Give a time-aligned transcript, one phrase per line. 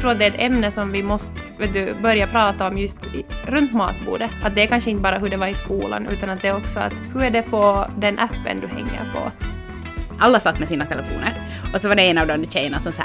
[0.00, 3.06] tror att det är ett ämne som vi måste vet du, börja prata om just
[3.06, 4.30] i, runt matbordet.
[4.42, 6.56] Att det är kanske inte bara hur det var i skolan utan att det är
[6.56, 9.30] också att hur är det på den appen du hänger på?
[10.18, 11.32] Alla satt med sina telefoner.
[11.74, 13.02] Och så var det en av de tjejerna som sa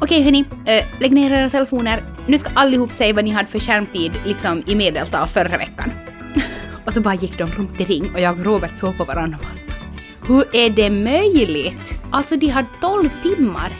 [0.00, 2.02] Okej hörni, äh, lägg ner era telefoner.
[2.26, 5.92] Nu ska allihop säga vad ni hade för skärmtid liksom i medeltal förra veckan.
[6.84, 9.38] och så bara gick de runt i ring och jag och Robert såg på varandra
[9.38, 12.02] och bara Hur är det möjligt?
[12.10, 13.72] Alltså de har 12 timmar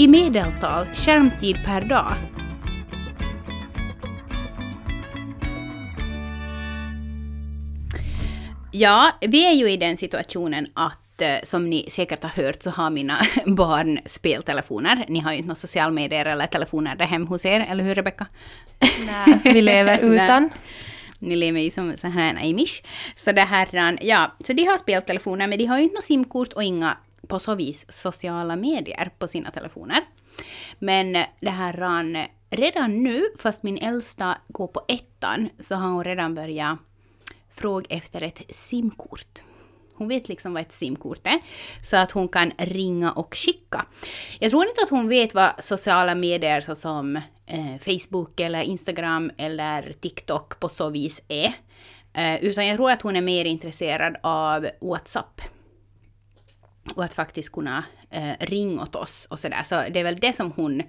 [0.00, 2.12] i medeltal skärmtid per dag.
[8.72, 12.70] Ja, vi är ju i den situationen att eh, som ni säkert har hört så
[12.70, 15.04] har mina barn speltelefoner.
[15.08, 17.94] Ni har ju inte några sociala medier eller telefoner där hemma hos er, eller hur
[17.94, 18.26] Rebecka?
[19.06, 20.50] Nej, vi lever utan.
[21.18, 22.82] Ni lever ju som så här amish.
[23.14, 26.52] Så det här, ja, så de har speltelefoner men de har ju inte något simkort
[26.52, 26.96] och inga
[27.30, 30.00] på så vis sociala medier på sina telefoner.
[30.78, 36.34] Men det här, redan nu, fast min äldsta går på ettan, så har hon redan
[36.34, 36.78] börjat
[37.52, 39.42] fråga efter ett simkort.
[39.94, 41.38] Hon vet liksom vad ett simkort är,
[41.82, 43.86] så att hon kan ringa och skicka.
[44.38, 49.92] Jag tror inte att hon vet vad sociala medier såsom eh, Facebook eller Instagram eller
[49.92, 51.52] TikTok på så vis är.
[52.12, 55.40] Eh, utan jag tror att hon är mer intresserad av WhatsApp
[56.94, 59.62] och att faktiskt kunna eh, ringa åt oss och sådär.
[59.64, 60.80] Så det är väl det som hon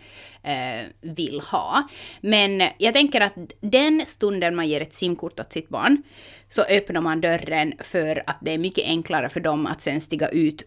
[0.43, 1.87] eh, vill ha.
[2.21, 6.03] Men jag tänker att den stunden man ger ett simkort åt sitt barn
[6.49, 10.29] så öppnar man dörren för att det är mycket enklare för dem att sen stiga
[10.29, 10.63] ut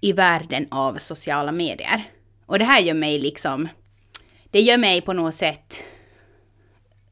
[0.00, 2.04] i världen av sociala medier.
[2.46, 3.68] Och det här gör mig liksom...
[4.50, 5.84] Det gör mig på något sätt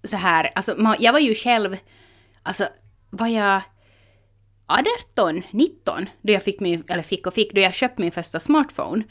[0.05, 1.77] så här, alltså jag var ju själv,
[2.43, 2.69] alltså
[3.11, 3.61] var jag
[5.17, 8.41] 18, 19, då jag fick min, eller fick och fick, då jag köpte min första
[8.41, 9.05] smartphone.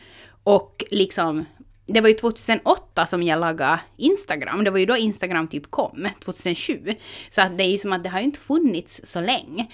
[0.43, 1.45] Och liksom,
[1.85, 6.07] det var ju 2008 som jag lagade Instagram, det var ju då Instagram typ kom,
[6.23, 6.95] 2007.
[7.29, 9.67] Så att det är ju som att det har ju inte funnits så länge.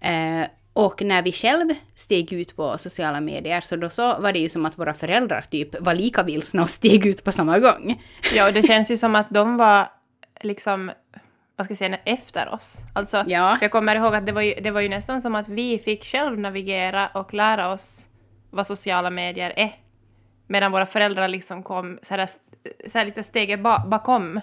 [0.00, 4.38] Eh, och när vi själv steg ut på sociala medier så då så var det
[4.38, 8.02] ju som att våra föräldrar typ var lika vilsna och steg ut på samma gång.
[8.34, 9.88] Ja, och det känns ju som att de var
[10.42, 10.90] liksom
[11.56, 12.84] vad ska jag säga, efter oss.
[12.92, 13.58] Alltså, ja.
[13.60, 16.04] jag kommer ihåg att det var, ju, det var ju nästan som att vi fick
[16.04, 18.08] själv navigera och lära oss
[18.50, 19.72] vad sociala medier är.
[20.46, 22.28] Medan våra föräldrar liksom kom så här,
[22.86, 24.40] så här lite steget ba, bakom.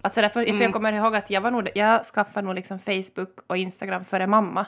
[0.00, 0.56] Alltså därför, mm.
[0.56, 4.04] för jag kommer ihåg att jag, var nog, jag skaffade nog liksom Facebook och Instagram
[4.04, 4.66] före mamma.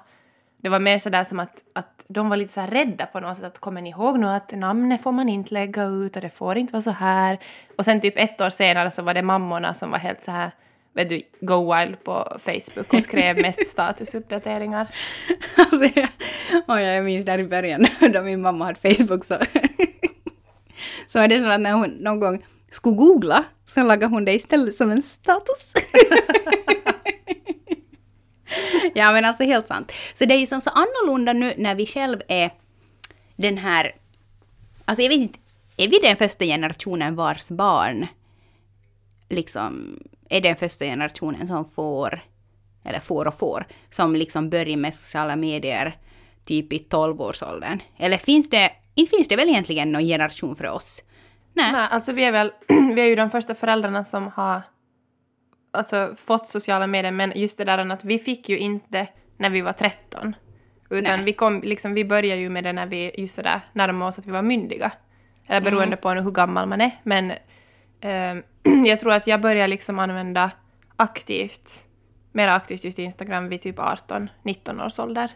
[0.62, 3.46] Det var mer sådär som att, att de var lite så rädda på något sätt.
[3.46, 6.58] Att kommer ni ihåg nu att namnet får man inte lägga ut och det får
[6.58, 7.38] inte vara så här.
[7.78, 10.50] Och sen typ ett år senare så var det mammorna som var helt så här
[10.94, 14.86] vet du, go wild på Facebook och skrev mest statusuppdateringar.
[15.56, 16.08] alltså, jag,
[16.68, 19.38] oh, jag minns där i början då min mamma hade Facebook så,
[21.08, 24.34] så var det som att när hon någon gång skulle googla så lagade hon det
[24.34, 25.72] istället som en status.
[28.94, 29.92] ja men alltså helt sant.
[30.14, 32.50] Så det är ju som så annorlunda nu när vi själv är
[33.36, 33.94] den här,
[34.84, 35.38] alltså jag vet inte,
[35.76, 38.06] är vi den första generationen vars barn
[39.30, 39.98] liksom
[40.28, 42.24] är den första generationen som får,
[42.84, 45.98] eller får och får, som liksom börjar med sociala medier
[46.44, 47.82] typ i 12-årsåldern?
[47.98, 51.02] Eller finns det, inte finns det väl egentligen någon generation för oss?
[51.54, 51.72] Nej.
[51.72, 52.52] Nej, alltså vi är väl,
[52.94, 54.62] vi är ju de första föräldrarna som har
[55.72, 59.60] alltså, fått sociala medier, men just det där att vi fick ju inte när vi
[59.60, 60.34] var 13.
[60.90, 64.18] Utan vi, kom, liksom, vi började ju med det när vi just sådär närmade oss
[64.18, 64.92] att vi var myndiga.
[65.46, 65.98] Eller beroende mm.
[65.98, 66.90] på hur gammal man är.
[67.02, 67.32] Men
[68.86, 70.50] jag tror att jag började liksom använda
[70.96, 71.84] aktivt,
[72.32, 75.30] mer aktivt just Instagram vid typ 18-19 års ålder.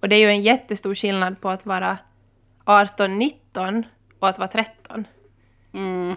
[0.00, 1.98] Och det är ju en jättestor skillnad på att vara
[2.64, 3.82] 18-19
[4.18, 5.04] och att vara 13.
[5.74, 6.16] Mm.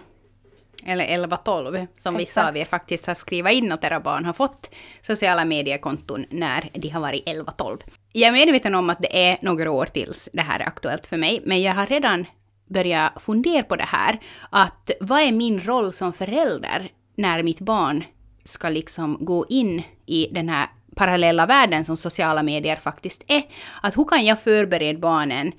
[0.84, 4.74] Eller 11-12, som vissa av er faktiskt har skrivit in att era barn har fått
[5.00, 7.80] sociala mediekonton när de har varit 11-12.
[8.12, 11.16] Jag är medveten om att det är några år tills det här är aktuellt för
[11.16, 12.26] mig, men jag har redan
[12.70, 14.20] börja fundera på det här.
[14.50, 18.04] Att vad är min roll som förälder när mitt barn
[18.44, 23.42] ska liksom gå in i den här parallella världen som sociala medier faktiskt är.
[23.82, 25.52] Att hur kan jag förbereda barnen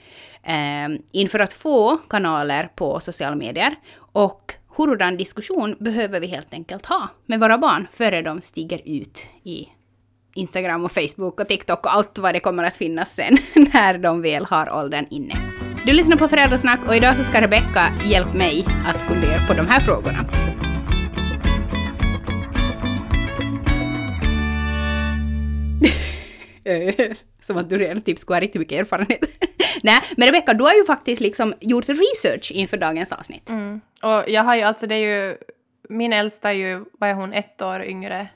[0.44, 6.86] eh, inför att få kanaler på sociala medier och hurdan diskussion behöver vi helt enkelt
[6.86, 9.68] ha med våra barn före de stiger ut i
[10.36, 13.38] Instagram och Facebook och TikTok och allt vad det kommer att finnas sen
[13.74, 15.61] när de väl har åldern inne.
[15.86, 19.68] Du lyssnar på Föräldrasnack och idag så ska Rebecka hjälpa mig att fundera på de
[19.68, 20.20] här frågorna.
[27.40, 29.20] Som att du redan typ skulle ha riktigt mycket erfarenhet.
[29.84, 33.50] Nej, men Rebecka, du har ju faktiskt liksom gjort research inför dagens avsnitt.
[33.50, 33.82] Mm.
[34.04, 35.38] Och jag har ju alltså, det är ju
[35.90, 38.28] min äldsta är ju, vad är hon, ett år yngre.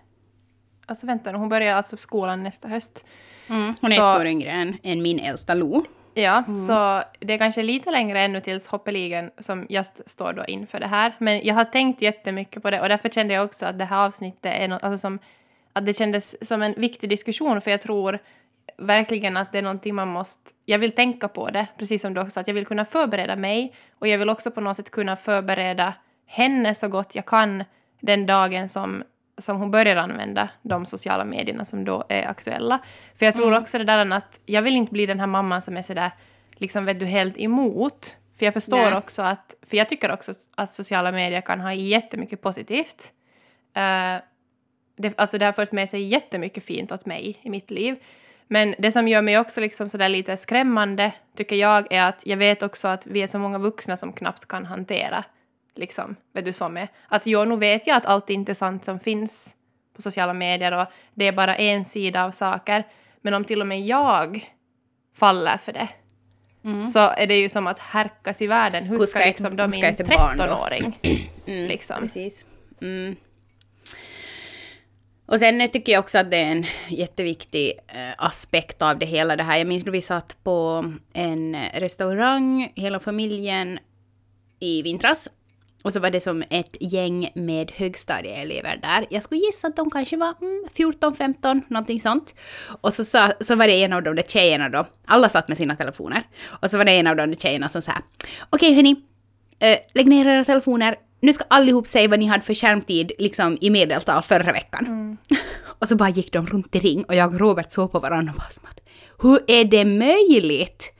[0.85, 3.05] Alltså vänta hon börjar alltså skolan nästa höst.
[3.49, 5.85] Mm, hon är så, ett år yngre än, än min äldsta Lo.
[6.17, 6.57] Ja, mm.
[6.57, 10.87] så det är kanske lite längre ännu tills hoppeligen som just står då inför det
[10.87, 11.15] här.
[11.17, 14.05] Men jag har tänkt jättemycket på det och därför kände jag också att det här
[14.05, 15.19] avsnittet är något, alltså som,
[15.73, 18.19] att det kändes som en viktig diskussion för jag tror
[18.77, 20.51] verkligen att det är någonting man måste...
[20.65, 23.73] Jag vill tänka på det, precis som du också, att jag vill kunna förbereda mig
[23.99, 25.93] och jag vill också på något sätt kunna förbereda
[26.25, 27.63] henne så gott jag kan
[27.99, 29.03] den dagen som,
[29.37, 32.79] som hon börjar använda de sociala medierna som då är aktuella.
[33.15, 33.61] För jag tror mm.
[33.61, 36.11] också det där att jag vill inte bli den här mamman som är sådär,
[36.55, 38.15] liksom vet du, helt emot.
[38.39, 38.95] För jag förstår Nej.
[38.95, 43.11] också att, för jag tycker också att sociala medier kan ha jättemycket positivt.
[43.77, 44.21] Uh,
[44.97, 47.95] det, alltså det har fört med sig jättemycket fint åt mig i mitt liv.
[48.47, 52.37] Men det som gör mig också liksom sådär lite skrämmande, tycker jag, är att jag
[52.37, 55.23] vet också att vi är så många vuxna som knappt kan hantera,
[55.75, 56.87] liksom, vet du, som är.
[57.07, 59.55] Att jo, nu vet jag att allt är sant som finns
[59.95, 62.83] på sociala medier och det är bara en sida av saker.
[63.21, 64.49] Men om till och med jag
[65.15, 65.87] faller för det,
[66.63, 66.87] mm.
[66.87, 68.83] så är det ju som att härkas i världen.
[68.83, 70.99] Hur ska, liksom då min 13-åring...
[71.47, 72.01] Mm, liksom.
[72.01, 72.45] Precis.
[72.81, 73.15] Mm.
[75.25, 79.35] Och sen tycker jag också att det är en jätteviktig eh, aspekt av det hela
[79.35, 79.57] det här.
[79.57, 83.79] Jag minns när vi satt på en restaurang, hela familjen,
[84.59, 85.29] i vintras.
[85.85, 89.05] Och så var det som ett gäng med högstadieelever där.
[89.09, 92.35] Jag skulle gissa att de kanske var mm, 14-15, någonting sånt.
[92.81, 95.57] Och så, sa, så var det en av de där tjejerna då, alla satt med
[95.57, 96.23] sina telefoner.
[96.45, 98.95] Och så var det en av de där tjejerna som sa okej okay, hörni,
[99.59, 103.57] äh, lägg ner era telefoner, nu ska allihop säga vad ni hade för skärmtid liksom,
[103.61, 104.85] i medeltal förra veckan.
[104.85, 105.17] Mm.
[105.79, 108.33] och så bara gick de runt i ring och jag och Robert såg på varandra
[108.33, 108.79] och bara som att
[109.21, 110.93] hur är det möjligt?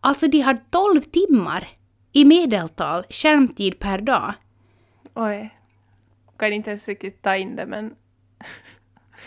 [0.00, 1.68] Alltså de har 12 timmar
[2.16, 4.34] i medeltal skärmtid per dag.
[5.14, 5.50] Oj.
[6.38, 7.94] Kan inte ens riktigt ta in det men...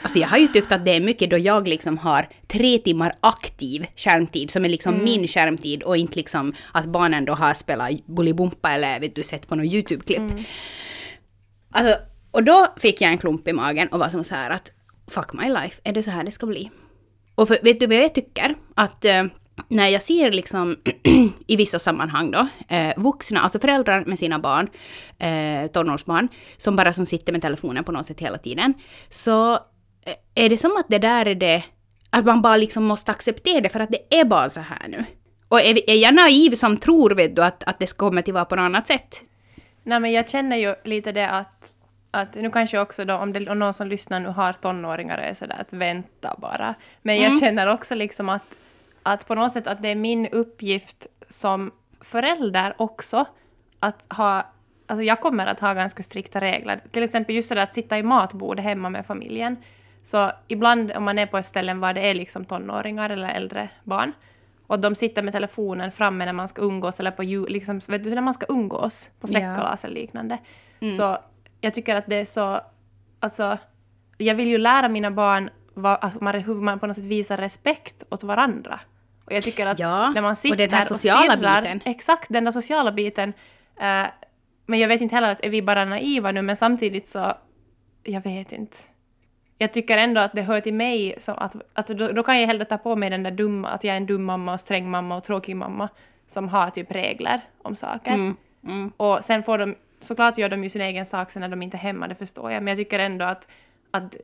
[0.03, 3.13] Alltså jag har ju tyckt att det är mycket då jag liksom har tre timmar
[3.19, 5.05] aktiv skärmtid som är liksom mm.
[5.05, 9.47] min skärmtid och inte liksom att barnen då har spelat Bolibompa eller vet du sett
[9.47, 10.17] på något YouTube-klipp.
[10.17, 10.43] Mm.
[11.71, 11.95] Alltså,
[12.31, 14.71] och då fick jag en klump i magen och var som så här att
[15.07, 16.71] fuck my life, är det så här det ska bli?
[17.35, 18.55] Och för, vet du vad jag tycker?
[18.75, 19.23] Att eh,
[19.67, 20.77] när jag ser liksom
[21.47, 24.69] i vissa sammanhang då, eh, vuxna, alltså föräldrar med sina barn,
[25.19, 26.27] eh, tonårsbarn,
[26.57, 28.73] som bara som sitter med telefonen på något sätt hela tiden,
[29.09, 29.59] så
[30.35, 31.63] är det som att det där är det,
[32.09, 35.05] att man bara liksom måste acceptera det för att det är bara så här nu?
[35.47, 38.45] Och är, är jag naiv som tror, vet du, att, att det kommer till vara
[38.45, 39.21] på något annat sätt?
[39.83, 41.71] Nej, men jag känner ju lite det att,
[42.11, 45.33] att nu kanske också då, om, det, om någon som lyssnar nu har tonåringar är
[45.33, 46.75] sådär att vänta bara.
[47.01, 47.39] Men jag mm.
[47.39, 48.43] känner också liksom att,
[49.13, 51.71] att på något sätt att det är min uppgift som
[52.01, 53.25] förälder också
[53.79, 54.43] att ha
[54.87, 56.79] Alltså jag kommer att ha ganska strikta regler.
[56.91, 59.57] Till exempel just det att sitta i matbordet hemma med familjen.
[60.03, 63.69] Så ibland om man är på ett ställe var det är liksom tonåringar eller äldre
[63.83, 64.13] barn
[64.69, 68.15] och de sitter med telefonen framme när man ska umgås eller på liksom, vet du,
[68.15, 70.37] när man ska umgås på släktkalas eller liknande.
[70.79, 70.95] Mm.
[70.95, 71.17] Så
[71.61, 72.61] jag tycker att det är så,
[73.19, 73.57] alltså,
[74.17, 78.03] jag vill ju lära mina barn vad, man, hur man på något sätt visar respekt
[78.09, 78.79] åt varandra.
[79.29, 81.81] Och jag tycker att ja, när man sitter och, den här sociala och stirrar, biten.
[81.85, 83.29] exakt den där sociala biten.
[83.29, 84.07] Uh,
[84.65, 87.33] men jag vet inte heller att är vi bara naiva nu, men samtidigt så,
[88.03, 88.77] jag vet inte
[89.61, 92.47] jag tycker ändå att det hör till mig, så att, att då, då, kan jag
[92.47, 94.89] hellre ta på mig den där dumma, att jag är en dum mamma och sträng
[94.89, 95.89] mamma och tråkig mamma
[96.27, 98.13] som har typ regler om saker.
[98.13, 98.91] Mm, mm.
[98.97, 101.77] Och sen får de, såklart gör de ju sin egen sak sen när de inte
[101.77, 103.47] är hemma, det förstår jag, men jag tycker ändå att,
[103.91, 104.15] att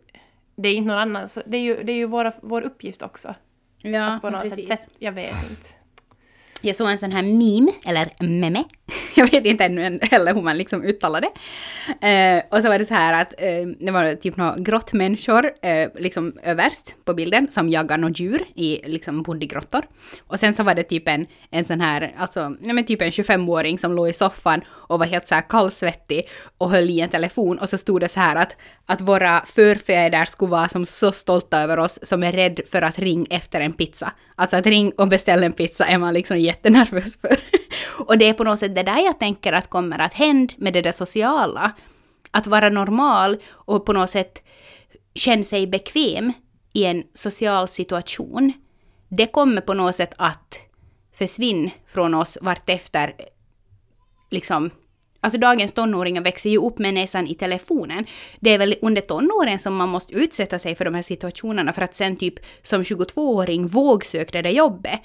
[0.55, 3.35] det är inte någon annan, det är ju, det är ju våra, vår uppgift också.
[3.93, 4.67] Ja, att på något precis.
[4.67, 5.84] sätt, jag vet inte.
[6.65, 8.63] Jag såg en sån här meme, eller meme,
[9.15, 11.31] jag vet inte ännu heller hur man liksom uttalar det.
[12.07, 15.89] Eh, och så var det så här att eh, det var typ några grottmänniskor eh,
[15.95, 19.85] liksom överst på bilden som jagar något djur i liksom bondegrottor.
[20.27, 23.11] Och sen så var det typ en, en sån här, alltså, nej men typ en
[23.11, 27.09] 25-åring som låg i soffan och var helt så här kallsvettig och höll i en
[27.09, 31.11] telefon och så stod det så här att, att våra förfäder skulle vara som så
[31.11, 34.11] stolta över oss som är rädd för att ringa efter en pizza.
[34.35, 37.39] Alltså att ring och beställa en pizza är man liksom jättenervös för.
[38.07, 40.73] och det är på något sätt det där jag tänker att kommer att hända med
[40.73, 41.71] det där sociala.
[42.31, 44.43] Att vara normal och på något sätt
[45.15, 46.33] känna sig bekväm
[46.73, 48.53] i en social situation.
[49.09, 50.59] Det kommer på något sätt att
[51.17, 53.13] försvinna från oss vartefter
[54.31, 54.69] liksom
[55.25, 58.05] Alltså dagens tonåringar växer ju upp med näsan i telefonen.
[58.39, 61.81] Det är väl under tonåren som man måste utsätta sig för de här situationerna för
[61.81, 64.99] att sen typ som 22-åring vågsöka det där jobbet.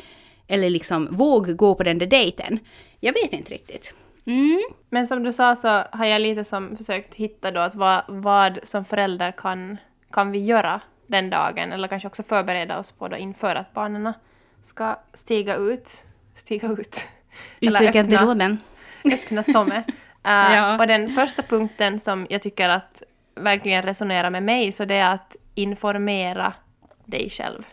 [0.51, 2.59] Eller liksom våg gå på den där dejten.
[3.01, 3.95] Jag vet inte riktigt.
[4.25, 4.61] Mm.
[4.91, 8.59] Men som du sa så har jag lite som försökt hitta då att vad, vad
[8.63, 9.77] som förälder kan,
[10.13, 14.13] kan vi göra den dagen eller kanske också förbereda oss på då inför att barnen
[14.63, 16.07] ska stiga ut.
[16.35, 17.09] Stiga ut.
[17.61, 18.59] Ut garderoben.
[19.05, 19.77] Öppna somme.
[19.77, 19.85] Uh,
[20.25, 20.79] ja.
[20.79, 23.03] Och den första punkten som jag tycker att
[23.35, 26.53] verkligen resonerar med mig så det är att informera
[27.05, 27.67] dig själv.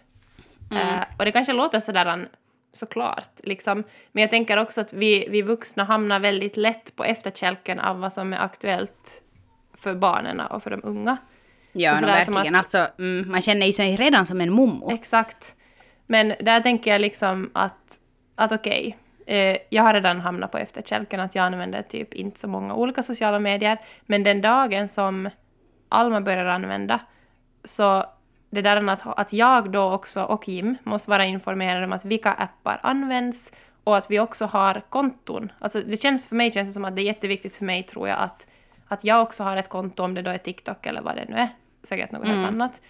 [0.71, 0.87] Mm.
[0.87, 2.27] Uh, och det kanske låter sådär
[2.71, 3.83] såklart, liksom.
[4.11, 8.13] men jag tänker också att vi, vi vuxna hamnar väldigt lätt på efterkälken av vad
[8.13, 9.23] som är aktuellt
[9.73, 11.17] för barnen och för de unga.
[11.71, 12.55] Ja, no, verkligen.
[12.55, 14.91] Att, alltså, mm, man känner ju sig redan som en mommo.
[14.91, 15.55] Exakt.
[16.05, 17.99] Men där tänker jag liksom att,
[18.35, 22.39] att okej, okay, eh, jag har redan hamnat på efterkälken att jag använder typ inte
[22.39, 25.29] så många olika sociala medier, men den dagen som
[25.89, 26.99] Alma börjar använda
[27.63, 28.05] så
[28.49, 32.31] det där att, att jag då också och Jim måste vara informerade om att vilka
[32.31, 33.51] appar används
[33.83, 35.51] och att vi också har konton.
[35.59, 38.07] Alltså det känns för mig känns det som att det är jätteviktigt för mig tror
[38.07, 38.47] jag att,
[38.87, 41.35] att jag också har ett konto om det då är TikTok eller vad det nu
[41.35, 41.49] är,
[41.83, 42.37] säkert något mm.
[42.37, 42.81] helt annat.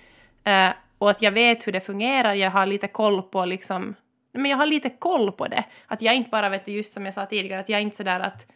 [0.48, 3.96] Uh, och att jag vet hur det fungerar, jag har lite koll på liksom,
[4.34, 5.64] men jag har lite koll på det.
[5.88, 8.20] Att jag inte bara vet, just som jag sa tidigare, att jag är inte sådär
[8.20, 8.48] att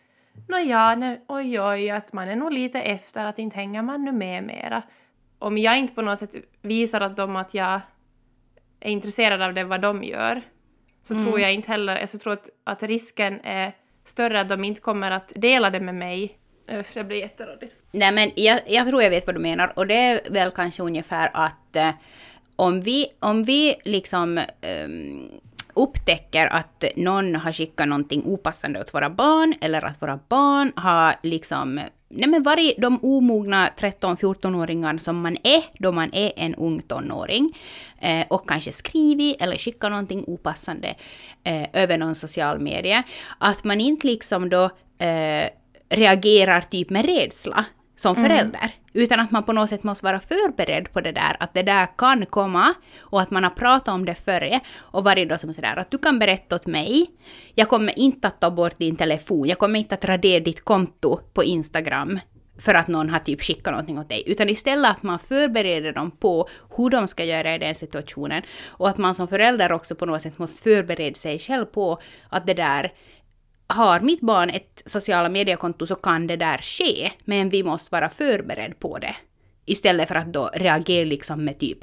[0.47, 4.43] nåja, oj oj, att man är nog lite efter, att inte hänger man nu med
[4.43, 4.83] mera
[5.41, 7.81] om jag inte på något sätt visar att dem att jag
[8.79, 10.41] är intresserad av det, vad de gör,
[11.03, 11.25] så mm.
[11.25, 14.81] tror jag inte heller, alltså jag tror att, att risken är större att de inte
[14.81, 16.37] kommer att dela det med mig.
[16.93, 17.75] Det blir jätterådigt.
[17.91, 20.83] Nej men jag, jag tror jag vet vad du menar och det är väl kanske
[20.83, 21.89] ungefär att eh,
[22.55, 24.37] om vi, om vi liksom
[24.85, 25.31] um,
[25.73, 31.15] upptäcker att någon har skickat någonting opassande åt våra barn eller att våra barn har
[31.23, 36.81] liksom nej men varit de omogna 13-14-åringar som man är då man är en ung
[36.81, 37.57] tonåring
[37.99, 40.95] eh, och kanske skrivit eller skickat någonting opassande
[41.43, 43.03] eh, över någon social medie,
[43.37, 44.63] att man inte liksom då
[44.97, 45.49] eh,
[45.89, 48.29] reagerar typ med rädsla som mm.
[48.29, 48.59] förälder.
[48.59, 48.80] Mm.
[48.93, 51.87] Utan att man på något sätt måste vara förberedd på det där, att det där
[51.97, 55.79] kan komma och att man har pratat om det före och varit då som sådär
[55.79, 57.07] att du kan berätta åt mig,
[57.55, 61.19] jag kommer inte att ta bort din telefon, jag kommer inte att radera ditt konto
[61.33, 62.19] på Instagram
[62.59, 66.11] för att någon har typ skickat någonting åt dig, utan istället att man förbereder dem
[66.11, 70.05] på hur de ska göra i den situationen och att man som förälder också på
[70.05, 72.91] något sätt måste förbereda sig själv på att det där
[73.71, 78.09] har mitt barn ett sociala mediekonto så kan det där ske, men vi måste vara
[78.09, 79.15] förberedd på det.
[79.65, 81.79] Istället för att då reagera liksom med typ,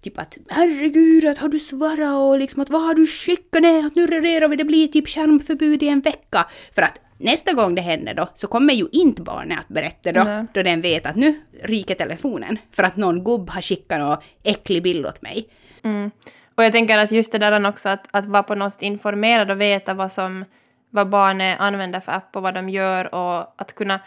[0.00, 3.62] typ att herregud, att har du svarat och liksom att vad har du skickat?
[3.62, 6.46] Nej, att nu raderar vi, det blir typ skärmförbud i en vecka.
[6.74, 10.24] För att nästa gång det händer då så kommer ju inte barnet att berätta då,
[10.24, 10.44] Nej.
[10.54, 14.82] då den vet att nu ryker telefonen för att någon gubb har skickat någon äcklig
[14.82, 15.48] bild åt mig.
[15.82, 16.10] Mm.
[16.54, 19.50] Och jag tänker att just det där också att, att vara på något sätt informerad
[19.50, 20.44] och veta vad som
[20.90, 24.00] vad barnet använder för app och vad de gör och att kunna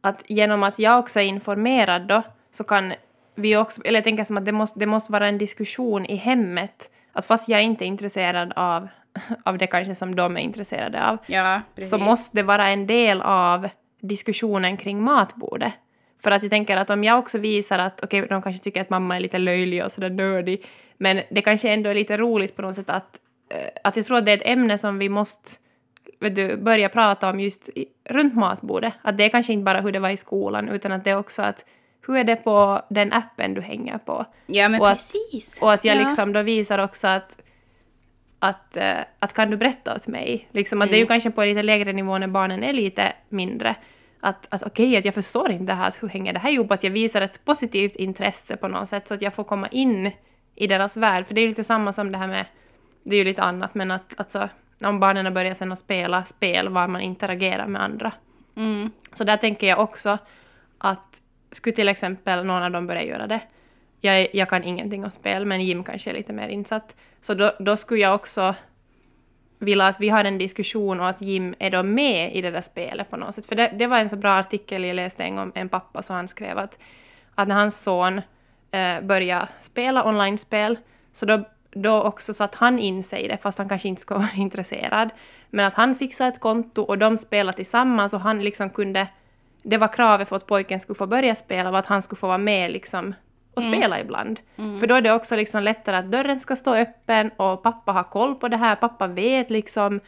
[0.00, 2.94] att genom att jag också är informerad då så kan
[3.34, 6.16] vi också, eller jag tänker som att det måste, det måste vara en diskussion i
[6.16, 8.88] hemmet att fast jag inte är intresserad av,
[9.44, 13.22] av det kanske som de är intresserade av ja, så måste det vara en del
[13.22, 13.68] av
[14.00, 15.72] diskussionen kring matbordet.
[16.22, 18.80] För att jag tänker att om jag också visar att, okej, okay, de kanske tycker
[18.80, 20.66] att mamma är lite löjlig och sådär nördig,
[20.98, 24.18] men det kanske ändå är lite roligt på något sätt att, eh, att jag tror
[24.18, 25.50] att det är ett ämne som vi måste
[26.20, 27.70] vet du, börja prata om just
[28.04, 28.94] runt matbordet.
[29.02, 31.18] Att det är kanske inte bara hur det var i skolan utan att det är
[31.18, 31.64] också att
[32.06, 34.24] hur är det på den appen du hänger på?
[34.46, 35.56] Ja men och precis.
[35.56, 36.00] Att, och att jag ja.
[36.00, 37.38] liksom då visar också att
[38.38, 40.48] att, uh, att kan du berätta åt mig?
[40.52, 40.90] Liksom att mm.
[40.90, 41.08] det är ju mm.
[41.08, 43.74] kanske på en lite lägre nivå när barnen är lite mindre.
[44.20, 46.70] Att, att okej, okay, att jag förstår inte det här, hur hänger det här ihop?
[46.70, 50.12] Att jag visar ett positivt intresse på något sätt så att jag får komma in
[50.54, 51.26] i deras värld.
[51.26, 52.46] För det är ju lite samma som det här med,
[53.02, 54.48] det är ju lite annat, men att alltså,
[54.84, 58.12] om barnen börjar sen att spela spel var man interagerar med andra.
[58.56, 58.90] Mm.
[59.12, 60.18] Så där tänker jag också
[60.78, 63.40] att skulle till exempel någon av dem börja göra det,
[64.00, 67.52] jag, jag kan ingenting om spel, men Jim kanske är lite mer insatt, så då,
[67.58, 68.54] då skulle jag också
[69.58, 72.60] vilja att vi har en diskussion och att Jim är då med i det där
[72.60, 73.46] spelet på något sätt.
[73.46, 76.02] För det, det var en så bra artikel jag läste en gång om en pappa,
[76.02, 76.78] så han skrev att,
[77.34, 78.20] att när hans son
[78.70, 80.78] eh, började spela online-spel,
[81.12, 81.44] så då
[81.76, 85.10] då också satt han in sig i det, fast han kanske inte skulle vara intresserad.
[85.50, 89.08] Men att han fixade ett konto och de spelade tillsammans och han liksom kunde...
[89.62, 92.26] Det var kravet för att pojken skulle få börja spela var att han skulle få
[92.26, 93.14] vara med liksom
[93.54, 93.74] och mm.
[93.74, 94.40] spela ibland.
[94.56, 94.80] Mm.
[94.80, 98.02] För då är det också liksom lättare att dörren ska stå öppen och pappa har
[98.02, 100.00] koll på det här, pappa vet liksom.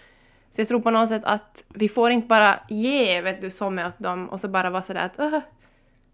[0.51, 3.79] Så jag tror på något sätt att vi får inte bara ge, vet du, som
[3.79, 5.45] åt dem och så bara vara sådär att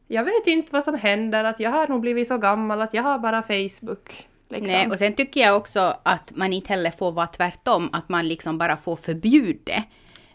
[0.09, 3.03] jag vet inte vad som händer, att jag har nog blivit så gammal att jag
[3.03, 4.29] har bara Facebook.
[4.49, 4.73] Liksom.
[4.73, 8.29] Nej, och sen tycker jag också att man inte heller får vara tvärtom, att man
[8.29, 9.85] liksom bara får förbjuda Nej,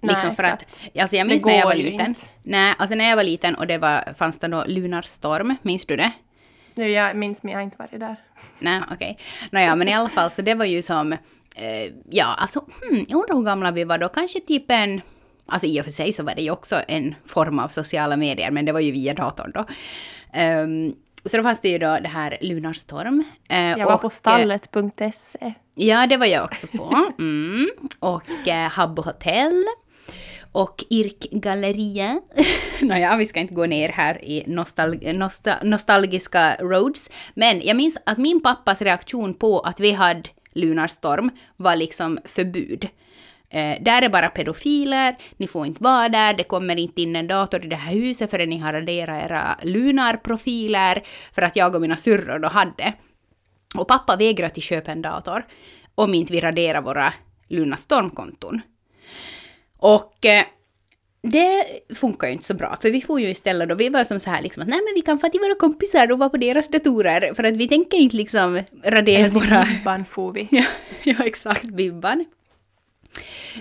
[0.02, 0.84] liksom för exakt.
[0.94, 2.16] att, alltså jag minns när jag var liten.
[2.44, 5.96] Nej, alltså när jag var liten och det var, fanns det då Lunarstorm, minns du
[5.96, 6.12] det?
[6.76, 8.16] Jag minns men jag har inte varit där.
[8.60, 8.96] Nej, okej.
[8.96, 9.16] Okay.
[9.52, 11.14] Nåja, men i alla fall så det var ju som,
[11.56, 15.02] eh, ja alltså, hmm, jag undrar hur gamla vi var då, kanske typ en
[15.52, 18.52] Alltså i och för sig så var det ju också en form av sociala medier,
[18.52, 19.66] men det var ju via datorn då.
[20.40, 20.96] Um,
[21.26, 23.24] så då fanns det ju då det här Lunarstorm.
[23.52, 25.54] Uh, jag var och, på stallet.se.
[25.76, 27.12] Ja, det var jag också på.
[27.20, 27.70] Mm.
[28.00, 29.64] Och uh, Habbo Hotel.
[30.52, 32.22] Och Irk Galleria.
[32.82, 37.10] Nåja, vi ska inte gå ner här i nostal nostal nostalgiska roads.
[37.34, 40.24] Men jag minns att min pappas reaktion på att vi hade
[40.54, 42.88] Lunarstorm var liksom förbud.
[43.50, 47.28] Eh, där är bara pedofiler, ni får inte vara där, det kommer inte in en
[47.28, 51.04] dator i det här huset förrän ni har raderat era Lunar-profiler,
[51.34, 52.94] för att jag och mina syrror då hade.
[53.76, 55.46] Och pappa vägrade till köpa en dator
[55.96, 57.14] om inte vi raderar våra
[57.48, 58.62] Lunar Storm-konton.
[59.78, 60.44] Och eh,
[61.22, 61.66] det
[61.96, 64.30] funkar ju inte så bra, för vi får ju istället då, vi var som så
[64.30, 66.68] här liksom att nej men vi kan få till våra kompisar och vara på deras
[66.68, 69.64] datorer, för att vi tänker inte liksom radera våra...
[69.64, 70.48] Bibban får vi.
[70.52, 70.66] ja,
[71.04, 72.26] ja, exakt, Bibban.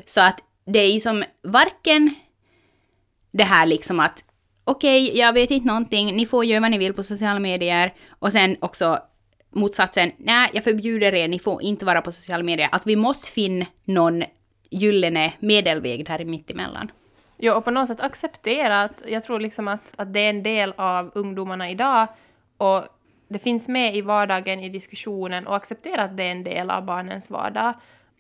[0.07, 2.15] Så att det är ju som varken
[3.31, 4.25] det här liksom att
[4.65, 7.95] okej, okay, jag vet inte någonting, ni får göra vad ni vill på sociala medier
[8.09, 8.99] och sen också
[9.51, 12.69] motsatsen, nej, jag förbjuder er, ni får inte vara på sociala medier.
[12.73, 14.25] Att vi måste finna någon
[14.71, 16.91] gyllene medelväg där mittemellan.
[17.39, 20.43] Jo, och på något sätt acceptera att jag tror liksom att, att det är en
[20.43, 22.09] del av ungdomarna idag
[22.57, 22.85] och
[23.29, 26.85] det finns med i vardagen, i diskussionen och acceptera att det är en del av
[26.85, 27.75] barnens vardag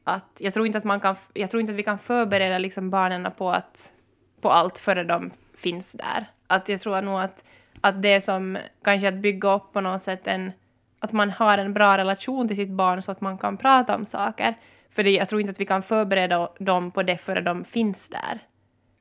[0.08, 2.90] att jag tror inte att man kan, jag tror inte att vi kan förbereda liksom
[2.90, 3.94] barnen på, att,
[4.40, 6.26] på allt före de finns där.
[6.46, 7.44] Att jag tror nog att,
[7.80, 10.52] att det som kanske att bygga upp på något sätt en,
[10.98, 14.04] att man har en bra relation till sitt barn så att man kan prata om
[14.04, 14.54] saker.
[14.90, 18.08] För det, jag tror inte att vi kan förbereda dem på det före de finns
[18.08, 18.38] där.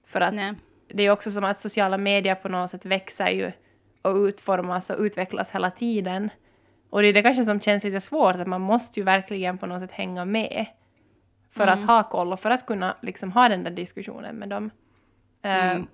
[0.05, 0.53] För att Nej.
[0.93, 3.51] det är också som att sociala medier på något sätt växer ju
[4.01, 6.29] och utformas och utvecklas hela tiden.
[6.89, 9.65] Och det är det kanske som känns lite svårt, att man måste ju verkligen på
[9.65, 10.65] något sätt hänga med
[11.49, 11.79] för mm.
[11.79, 14.71] att ha koll och för att kunna liksom ha den där diskussionen med dem.
[15.41, 15.81] Eh, mm.
[15.81, 15.87] Uh,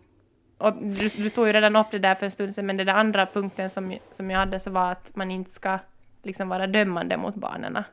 [0.58, 2.90] och du, du tog ju redan upp det där för en stund sedan, men den
[2.90, 5.80] andra punkten som, som jag hade så var att man inte ska
[6.24, 7.84] liksom vara dömande mot barnen.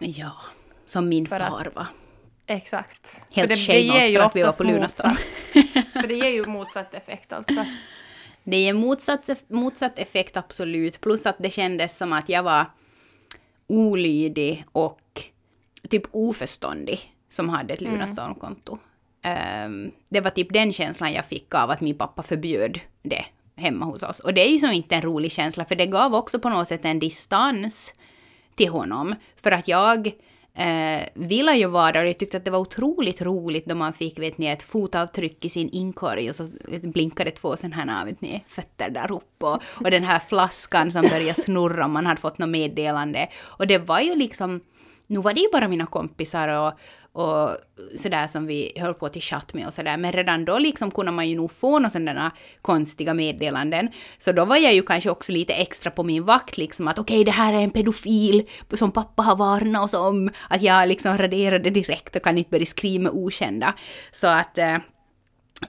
[0.00, 0.32] Ja,
[0.86, 1.86] som min för far att, var.
[2.46, 3.22] Exakt.
[3.30, 5.18] Helt för det, det ger ju oftast motsatt.
[5.92, 7.64] för det ger ju motsatt effekt alltså.
[8.44, 12.66] Det ger motsatt, motsatt effekt absolut, plus att det kändes som att jag var
[13.66, 15.22] olydig och
[15.90, 18.78] typ oförståndig som hade ett Lunarstorm-konto.
[19.66, 23.24] Um, det var typ den känslan jag fick av att min pappa förbjöd det
[23.56, 24.20] hemma hos oss.
[24.20, 26.68] Och det är ju som inte en rolig känsla, för det gav också på något
[26.68, 27.94] sätt en distans
[28.54, 29.14] till honom.
[29.36, 30.06] För att jag
[30.54, 33.92] eh, ville ju vara där och jag tyckte att det var otroligt roligt då man
[33.92, 36.48] fick vet ni, ett fotavtryck i sin inkorg och så
[36.82, 41.02] blinkade två sådana här vet ni, fötter där uppe och, och den här flaskan som
[41.02, 43.28] började snurra om man hade fått något meddelande.
[43.42, 44.60] Och det var ju liksom
[45.08, 46.72] nu var det ju bara mina kompisar och,
[47.22, 47.56] och
[47.96, 49.96] sådär som vi höll på till chatt med och sådär.
[49.96, 53.88] Men redan då liksom kunde man ju nog få några sådana konstiga meddelanden.
[54.18, 57.16] Så då var jag ju kanske också lite extra på min vakt liksom att okej
[57.16, 60.30] okay, det här är en pedofil som pappa har varnat oss om.
[60.48, 63.74] Att jag liksom raderade direkt och kan inte börja skriva med okända.
[64.12, 64.76] Så att eh,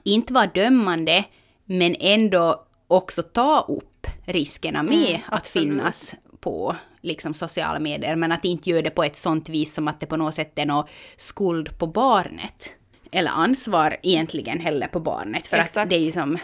[0.04, 1.26] inte vara dömande
[1.66, 8.32] men ändå också ta upp riskerna med mm, att finnas på liksom sociala medier, men
[8.32, 10.66] att inte göra det på ett sånt vis som att det på något sätt är
[10.66, 12.76] någon skuld på barnet.
[13.12, 15.78] Eller ansvar egentligen heller på barnet, för Exakt.
[15.78, 16.38] att det är ju som,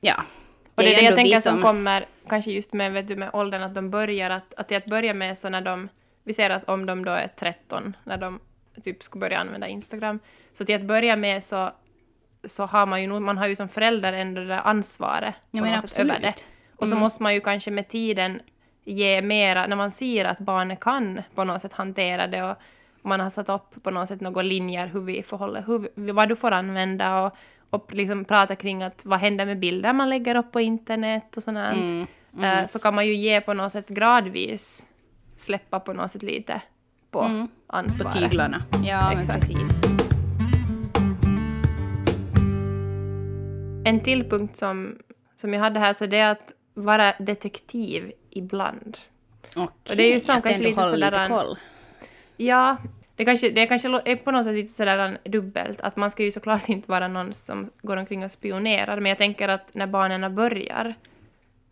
[0.00, 0.22] ja.
[0.74, 1.52] Och det är det jag tänker som...
[1.52, 4.76] som kommer, kanske just med, vet du, med åldern, att de börjar, att, att till
[4.76, 5.88] att börja med så när de,
[6.24, 8.40] vi ser att om de då är 13, när de
[8.82, 10.18] typ skulle börja använda Instagram,
[10.52, 11.72] så till att börja med så,
[12.44, 15.74] så har man ju man har ju som förälder ändå det där ansvaret ja, men
[15.74, 16.12] absolut.
[16.12, 16.34] över det.
[16.76, 17.00] Och så mm.
[17.00, 18.40] måste man ju kanske med tiden
[18.84, 22.56] ge mera, när man ser att barnet kan på något sätt hantera det och
[23.02, 26.36] man har satt upp på något sätt några linjer hur vi förhåller, hur, vad du
[26.36, 27.32] får använda och,
[27.70, 31.42] och liksom prata kring att vad händer med bilder man lägger upp på internet och
[31.42, 31.58] sånt.
[31.58, 32.60] Mm, mm.
[32.60, 34.86] Uh, så kan man ju ge på något sätt gradvis
[35.36, 36.60] släppa på något sätt lite
[37.10, 37.48] på mm.
[37.66, 38.12] ansvaret.
[38.12, 38.62] På tyglarna.
[38.84, 39.40] Ja, Exakt.
[39.40, 39.80] precis.
[43.84, 44.98] En till punkt som,
[45.36, 48.98] som jag hade här så det är att vara detektiv ibland.
[49.56, 51.10] Okej, och det är ju som kanske lite sådär...
[51.10, 51.58] Lite koll.
[52.36, 52.76] Ja,
[53.16, 56.30] det kanske, det kanske är på något sätt lite sådär dubbelt, att man ska ju
[56.30, 60.34] såklart inte vara någon som går omkring och spionerar, men jag tänker att när barnen
[60.34, 60.94] börjar,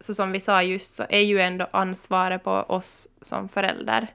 [0.00, 4.06] så som vi sa just, så är ju ändå ansvaret på oss som förälder.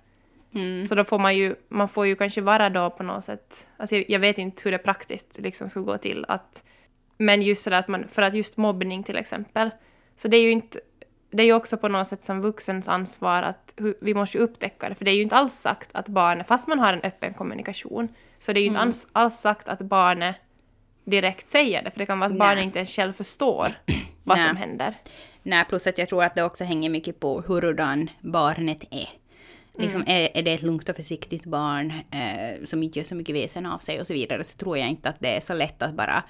[0.54, 0.84] Mm.
[0.84, 3.96] Så då får man ju, man får ju kanske vara då på något sätt, alltså
[3.96, 6.64] jag, jag vet inte hur det praktiskt liksom skulle gå till, att,
[7.18, 9.70] men just sådär att man, för att just mobbning till exempel,
[10.16, 10.80] så det är ju inte,
[11.32, 14.96] det är ju också på något sätt som vuxens ansvar att vi måste upptäcka det,
[14.96, 18.08] för det är ju inte alls sagt att barnet, fast man har en öppen kommunikation,
[18.40, 18.88] så det är ju inte mm.
[18.88, 20.36] alls, alls sagt att barnet
[21.06, 23.74] direkt säger det, för det kan vara att barnet inte ens själv förstår
[24.24, 24.48] vad Nej.
[24.48, 24.94] som händer.
[25.44, 29.10] Nej, plus att jag tror att det också hänger mycket på hurdan barnet är.
[29.80, 30.14] Liksom, mm.
[30.16, 33.66] är, är det ett lugnt och försiktigt barn eh, som inte gör så mycket väsen
[33.66, 35.94] av sig och så vidare så tror jag inte att det är så lätt att
[35.94, 36.24] bara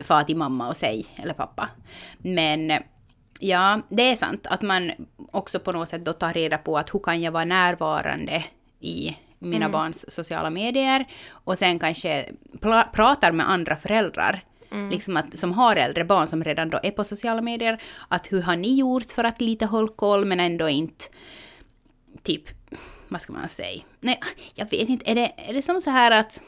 [0.00, 1.68] få till mamma och säga, eller pappa.
[2.18, 2.72] Men
[3.40, 4.92] ja, det är sant att man
[5.32, 8.44] också på något sätt då tar reda på att hur kan jag vara närvarande
[8.80, 9.72] i mina mm.
[9.72, 12.24] barns sociala medier och sen kanske
[12.92, 14.44] pratar med andra föräldrar
[14.74, 14.90] Mm.
[14.90, 17.82] Liksom att, som har äldre barn som redan då är på sociala medier.
[18.08, 21.04] Att hur har ni gjort för att lite hålla koll men ändå inte
[22.22, 22.42] typ,
[23.08, 23.82] vad ska man säga?
[24.00, 24.20] Nej,
[24.54, 26.40] jag vet inte, är det, är det som så här att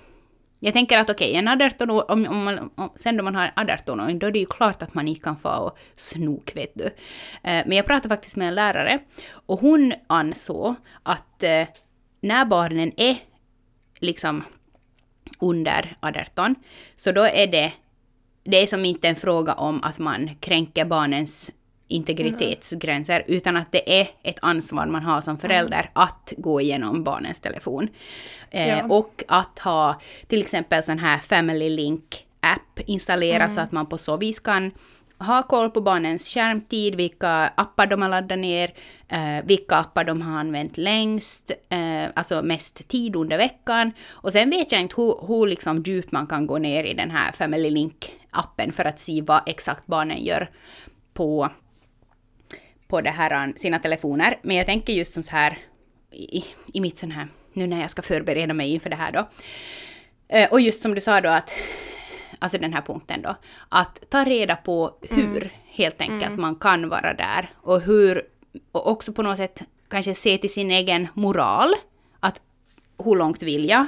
[0.60, 3.34] jag tänker att okej, okay, en 18 år, om, om man, om, sen då man
[3.34, 6.72] har 18 då är det ju klart att man inte kan få och snok, vet
[6.74, 6.84] du.
[6.84, 8.98] Eh, men jag pratade faktiskt med en lärare
[9.30, 11.66] och hon ansåg att eh,
[12.20, 13.16] när barnen är
[13.98, 14.44] liksom
[15.40, 16.54] under 18,
[16.96, 17.72] så då är det
[18.48, 21.52] det är som inte en fråga om att man kränker barnens
[21.88, 25.90] integritetsgränser, utan att det är ett ansvar man har som förälder mm.
[25.94, 27.88] att gå igenom barnens telefon.
[28.50, 28.84] Eh, ja.
[28.84, 33.50] Och att ha till exempel sån här Family Link app installerad mm.
[33.50, 34.70] så att man på så vis kan
[35.18, 38.74] ha koll på barnens skärmtid, vilka appar de har laddat ner,
[39.08, 43.92] eh, vilka appar de har använt längst, eh, alltså mest tid under veckan.
[44.08, 47.10] Och sen vet jag inte hur, hur liksom djupt man kan gå ner i den
[47.10, 50.50] här Family Link-appen för att se vad exakt barnen gör
[51.14, 51.50] på,
[52.88, 54.38] på det här, sina telefoner.
[54.42, 55.58] Men jag tänker just som så här
[56.10, 59.28] i, i mitt sån här, nu när jag ska förbereda mig inför det här då.
[60.28, 61.54] Eh, och just som du sa då att
[62.38, 63.36] alltså den här punkten då,
[63.68, 65.48] att ta reda på hur mm.
[65.66, 66.40] helt enkelt mm.
[66.40, 68.22] man kan vara där och hur,
[68.72, 71.74] och också på något sätt kanske se till sin egen moral,
[72.20, 72.40] att
[73.04, 73.86] hur långt vill jag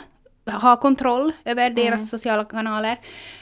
[0.53, 2.07] ha kontroll över deras mm.
[2.07, 3.01] sociala kanaler.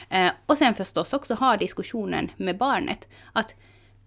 [0.09, 3.07] Eh, och sen förstås också ha diskussionen med barnet.
[3.33, 3.55] Att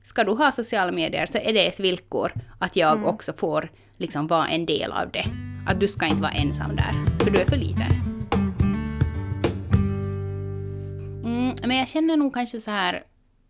[0.03, 3.05] ska du ha sociala medier så är det ett villkor att jag mm.
[3.05, 5.25] också får liksom vara en del av det.
[5.67, 8.11] Att du ska inte vara ensam där, för du är för liten.
[11.63, 13.05] men jag känner nog kanske så här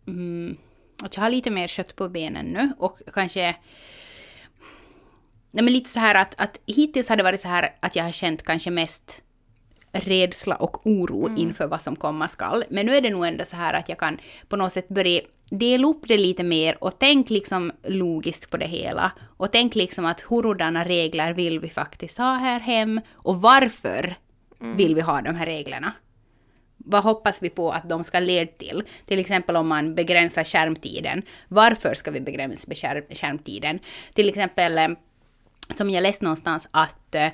[0.07, 0.57] mm,
[1.03, 3.55] att jag har lite mer kött på benen nu och kanske
[5.51, 8.03] Nej men lite så här att, att hittills har det varit så här att jag
[8.03, 9.21] har känt kanske mest
[9.91, 11.37] rädsla och oro mm.
[11.37, 12.63] inför vad som komma skall.
[12.69, 15.21] Men nu är det nog ändå så här att jag kan på något sätt börja
[15.51, 19.11] dela upp det lite mer och tänk liksom logiskt på det hela.
[19.37, 24.15] Och tänk liksom att hurdana regler vill vi faktiskt ha här hem och varför
[24.61, 24.77] mm.
[24.77, 25.93] vill vi ha de här reglerna?
[26.85, 28.83] vad hoppas vi på att de ska leda till?
[29.05, 31.21] Till exempel om man begränsar skärmtiden.
[31.47, 32.71] Varför ska vi begränsa
[33.09, 33.79] skärmtiden?
[34.13, 34.87] Till exempel, eh,
[35.75, 37.27] som jag läste någonstans, att, eh,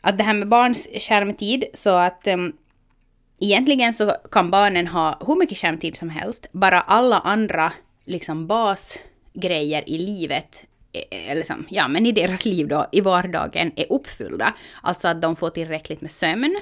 [0.00, 2.52] att det här med barns skärmtid, så att um,
[3.38, 7.72] egentligen så kan barnen ha hur mycket skärmtid som helst, bara alla andra
[8.04, 13.72] liksom basgrejer i livet eh, eller som, ja, men i deras liv då, i vardagen
[13.76, 14.54] är uppfyllda.
[14.82, 16.60] Alltså att de får tillräckligt med sömn,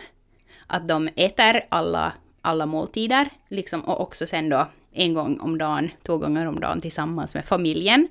[0.67, 5.91] att de äter alla, alla måltider, liksom, och också sen då en gång om dagen,
[6.07, 8.09] två gånger om dagen tillsammans med familjen.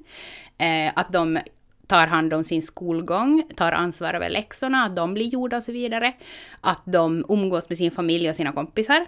[0.57, 1.39] Eh, att de
[1.87, 5.71] tar hand om sin skolgång, tar ansvar över läxorna, att de blir gjorda och så
[5.71, 6.13] vidare.
[6.61, 9.07] Att de umgås med sin familj och sina kompisar.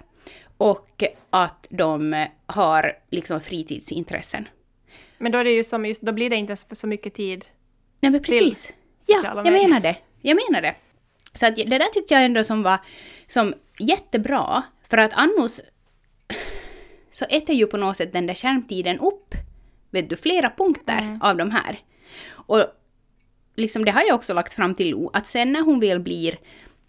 [0.57, 4.47] Och att de har liksom fritidsintressen.
[5.17, 7.45] Men då är det ju som just, då blir det inte så mycket tid
[7.99, 8.73] Nej men precis.
[9.07, 9.95] Ja, jag menar det.
[10.21, 10.75] Jag menar det.
[11.33, 12.77] Så att det där tyckte jag ändå som var
[13.27, 15.59] som jättebra, för att annars
[17.11, 19.35] så äter ju på något sätt den där skärmtiden upp,
[19.91, 21.21] vet du, flera punkter mm.
[21.21, 21.79] av de här.
[22.45, 22.65] Och
[23.55, 26.35] liksom det har jag också lagt fram till Lo, att sen när hon väl blir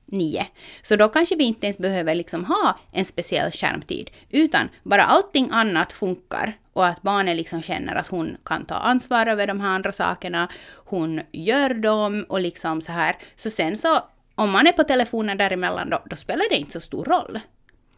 [0.06, 0.46] nio,
[0.82, 5.48] så då kanske vi inte ens behöver liksom ha en speciell skärmtid, utan bara allting
[5.52, 9.68] annat funkar och att barnet liksom känner att hon kan ta ansvar över de här
[9.68, 13.16] andra sakerna, hon gör dem och liksom så här.
[13.36, 14.00] Så sen så
[14.34, 17.40] om man är på telefonen däremellan då, då spelar det inte så stor roll.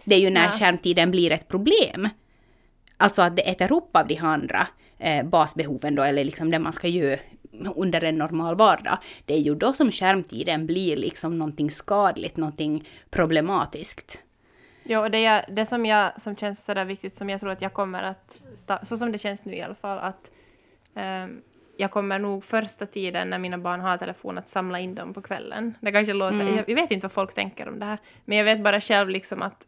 [0.05, 0.53] Det är ju när ja.
[0.53, 2.09] skärmtiden blir ett problem.
[2.97, 4.67] Alltså att det äter upp av de andra
[4.99, 7.19] eh, basbehoven då, eller liksom det man ska göra
[7.77, 8.99] under en normal vardag.
[9.25, 14.23] Det är ju då som skärmtiden blir liksom någonting skadligt, någonting problematiskt.
[14.83, 17.63] Ja, och det, är, det som, jag, som känns sådär viktigt, som jag tror att
[17.63, 20.33] jag kommer att ta, så som det känns nu i alla fall, att
[20.95, 21.43] um,
[21.77, 25.23] jag kommer nog första tiden när mina barn har telefon att samla in dem på
[25.23, 25.75] kvällen.
[25.81, 26.41] Det kanske låter...
[26.41, 26.57] Mm.
[26.57, 29.09] Jag, jag, vet inte vad folk tänker om det här, men jag vet bara själv
[29.09, 29.67] liksom att,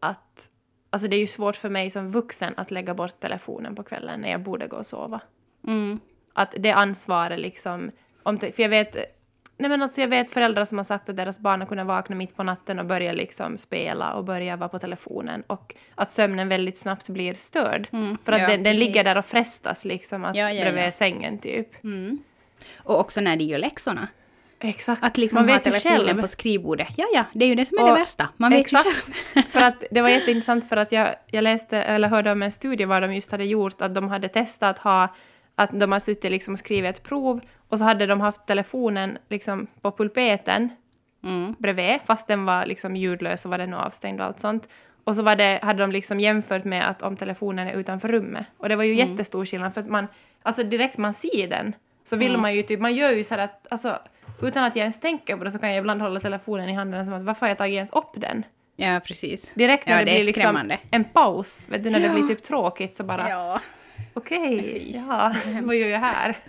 [0.00, 0.50] att...
[0.90, 4.20] Alltså det är ju svårt för mig som vuxen att lägga bort telefonen på kvällen
[4.20, 5.20] när jag borde gå och sova.
[5.66, 6.00] Mm.
[6.34, 7.90] Att det ansvaret liksom...
[8.22, 8.96] Om, för jag vet
[9.56, 12.16] Nej men alltså jag vet föräldrar som har sagt att deras barn har kunnat vakna
[12.16, 16.48] mitt på natten och börja liksom spela och börja vara på telefonen och att sömnen
[16.48, 17.88] väldigt snabbt blir störd.
[17.92, 20.94] Mm, för att ja, den, den ligger där och frestas liksom att ja, ja, bredvid
[20.94, 21.84] sängen typ.
[21.84, 22.22] Mm.
[22.76, 24.08] Och också när de gör läxorna.
[24.60, 25.04] Exakt.
[25.04, 26.20] Att liksom man vet ha telefonen själv.
[26.20, 26.88] på skrivbordet.
[26.96, 28.28] Ja, ja, det är ju det som är och, det värsta.
[28.36, 28.86] Man vet exakt.
[28.86, 29.46] ju själv.
[29.48, 32.84] för att det var jätteintressant för att jag, jag läste, eller hörde om en studie
[32.84, 35.14] var de just hade gjort att de hade testat att ha
[35.54, 39.18] att de har suttit liksom och skrivit ett prov och så hade de haft telefonen
[39.28, 40.70] liksom på pulpeten
[41.24, 41.54] mm.
[41.58, 44.68] bredvid, fast den var liksom ljudlös och var den avstängd och allt sånt.
[45.04, 48.46] Och så var det, hade de liksom jämfört med att om telefonen är utanför rummet.
[48.56, 49.10] Och det var ju mm.
[49.10, 50.06] jättestor skillnad för att man,
[50.42, 52.40] alltså direkt man ser den så vill mm.
[52.40, 53.98] man ju typ, man gör ju så här att, alltså
[54.42, 57.04] utan att jag ens tänker på det så kan jag ibland hålla telefonen i handen
[57.04, 58.44] som att varför har jag tagit ens upp den?
[58.76, 59.52] Ja, precis.
[59.54, 62.08] Direkt när ja, det, det blir liksom en paus, vet du, när ja.
[62.08, 63.28] det blir typ tråkigt så bara...
[63.28, 63.60] Ja.
[64.14, 66.36] Okej, okay, ja, vad gör jag här?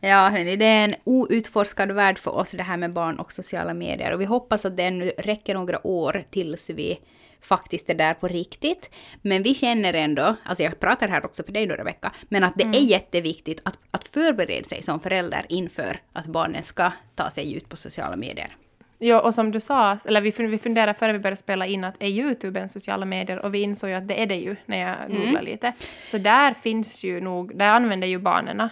[0.00, 3.74] Ja, hörni, det är en outforskad värld för oss det här med barn och sociala
[3.74, 4.12] medier.
[4.12, 7.00] Och vi hoppas att det nu räcker några år tills vi
[7.40, 8.90] faktiskt är där på riktigt.
[9.22, 12.54] Men vi känner ändå, alltså jag pratar här också för dig då Rebecka, men att
[12.56, 12.74] det mm.
[12.74, 17.68] är jätteviktigt att, att förbereda sig som förälder inför att barnen ska ta sig ut
[17.68, 18.56] på sociala medier.
[18.98, 22.02] Ja, och som du sa, eller vi, vi funderade före vi började spela in att
[22.02, 23.38] är YouTube en sociala medier?
[23.38, 25.20] Och vi insåg ju att det är det ju när jag mm.
[25.20, 25.72] googlade lite.
[26.04, 28.68] Så där finns ju nog, där använder ju barnen.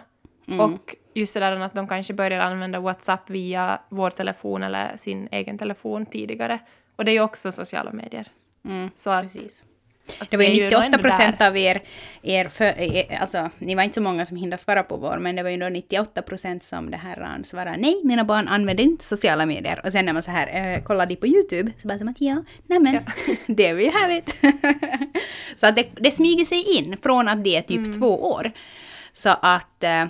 [0.48, 0.60] Mm.
[0.60, 5.28] Och just det där att de kanske börjar använda WhatsApp via vår telefon eller sin
[5.30, 6.58] egen telefon tidigare.
[6.96, 8.26] Och det är ju också sociala medier.
[8.64, 9.64] Mm, så att, precis.
[10.19, 11.83] Alltså, det var ju 98 procent av er,
[12.23, 15.37] er, för, er, alltså ni var inte så många som hindrade svara på vår, men
[15.37, 19.05] det var ju då 98 procent som det här svarade nej, mina barn använder inte
[19.05, 19.81] sociala medier.
[19.85, 22.21] Och sen när man så här äh, kollar de på YouTube, så bara som att
[22.21, 23.55] ja, nämen, ja.
[23.57, 24.38] there we have it.
[25.57, 27.92] så att det, det smyger sig in från att det är typ mm.
[27.92, 28.53] två år.
[29.12, 30.05] Så att äh,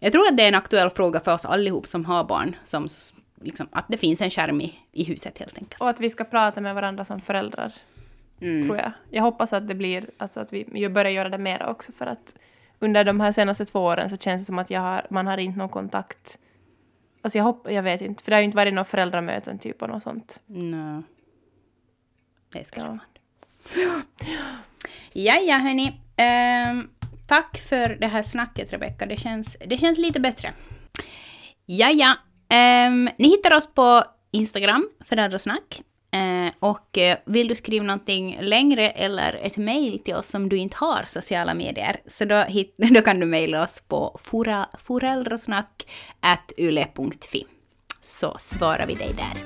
[0.00, 2.88] jag tror att det är en aktuell fråga för oss allihop som har barn, som
[3.40, 5.80] liksom, att det finns en skärm i, i huset helt enkelt.
[5.80, 7.72] Och att vi ska prata med varandra som föräldrar.
[8.44, 8.62] Mm.
[8.62, 8.92] Tror jag.
[9.10, 12.34] Jag hoppas att det blir, alltså att vi börjar göra det mer också för att
[12.78, 15.38] under de här senaste två åren så känns det som att jag har, man har
[15.38, 16.38] inte någon kontakt.
[17.22, 19.82] Alltså jag hoppas, jag vet inte, för det har ju inte varit några föräldramöten typ
[19.82, 20.40] och något sånt.
[20.46, 21.02] Nej.
[22.52, 23.04] Det är skrämmande.
[23.76, 24.02] Ja.
[25.12, 26.00] ja, ja hörni.
[26.70, 26.90] Um,
[27.26, 29.06] tack för det här snacket Rebecka.
[29.06, 30.52] Det känns, det känns lite bättre.
[31.66, 32.14] Ja, ja.
[32.88, 35.82] Um, ni hittar oss på Instagram, föräldrasnack.
[36.14, 40.56] Eh, och eh, vill du skriva någonting längre eller ett mejl till oss som du
[40.56, 44.18] inte har sociala medier, så då, hit, då kan du mejla oss på
[44.78, 47.46] foreldrasnack.yle.fi.
[48.02, 49.44] Så svarar vi dig där.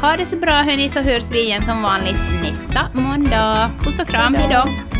[0.00, 3.70] Ha det så bra hörni, så hörs vi igen som vanligt nästa måndag.
[3.84, 4.97] Puss och kram, hejdå!